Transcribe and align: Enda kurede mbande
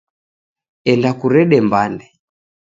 Enda 0.91 1.11
kurede 1.19 1.57
mbande 1.67 2.05